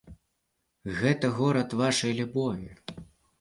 Гэта 0.99 1.29
горад 1.41 1.69
вашай 1.83 2.17
любові. 2.21 2.69